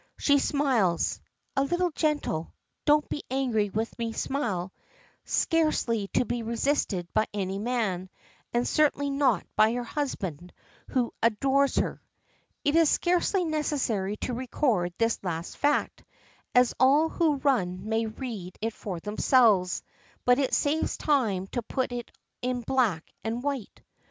She 0.17 0.39
smiles 0.39 1.19
(a 1.55 1.61
little, 1.63 1.91
gentle, 1.91 2.55
"don't 2.85 3.07
be 3.07 3.21
angry 3.29 3.69
with 3.69 3.99
me" 3.99 4.13
smile, 4.13 4.73
scarcely 5.25 6.07
to 6.15 6.25
be 6.25 6.41
resisted 6.41 7.07
by 7.13 7.27
any 7.35 7.59
man, 7.59 8.09
and 8.51 8.67
certainly 8.67 9.11
not 9.11 9.45
by 9.55 9.73
her 9.73 9.83
husband, 9.83 10.53
who 10.89 11.13
adores 11.21 11.75
her). 11.75 12.01
It 12.65 12.75
is 12.75 12.89
scarcely 12.89 13.45
necessary 13.45 14.17
to 14.21 14.33
record 14.33 14.91
this 14.97 15.19
last 15.23 15.55
fact, 15.57 16.03
as 16.55 16.73
all 16.79 17.07
who 17.09 17.35
run 17.35 17.87
may 17.87 18.07
read 18.07 18.57
it 18.59 18.73
for 18.73 18.99
themselves, 18.99 19.83
but 20.25 20.39
it 20.39 20.55
saves 20.55 20.97
time 20.97 21.45
to 21.49 21.61
put 21.61 21.91
it 21.91 22.09
in 22.41 22.61
black 22.63 23.03
and 23.23 23.43
white. 23.43 23.83